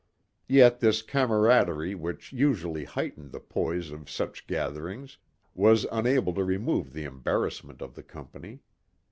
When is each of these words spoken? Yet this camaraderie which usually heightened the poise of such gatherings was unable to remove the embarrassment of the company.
Yet 0.47 0.79
this 0.79 1.03
camaraderie 1.03 1.93
which 1.93 2.33
usually 2.33 2.85
heightened 2.85 3.31
the 3.31 3.39
poise 3.39 3.91
of 3.91 4.09
such 4.09 4.47
gatherings 4.47 5.19
was 5.53 5.85
unable 5.91 6.33
to 6.33 6.43
remove 6.43 6.91
the 6.91 7.03
embarrassment 7.03 7.83
of 7.83 7.93
the 7.93 8.01
company. 8.01 8.61